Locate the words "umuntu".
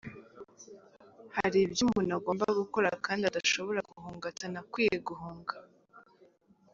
1.87-2.11